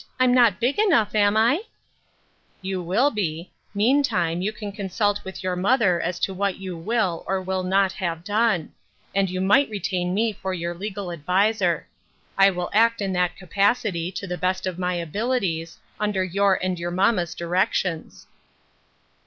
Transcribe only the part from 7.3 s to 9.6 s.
will not have done; and you